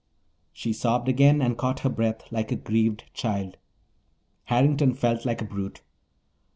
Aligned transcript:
She 0.51 0.73
sobbed 0.73 1.07
again 1.07 1.43
and 1.43 1.55
caught 1.59 1.81
her 1.81 1.89
breath 1.89 2.21
like 2.31 2.51
a 2.51 2.55
grieved 2.55 3.03
child. 3.13 3.57
Harrington 4.45 4.95
felt 4.95 5.25
like 5.25 5.43
a 5.43 5.45
brute. 5.45 5.83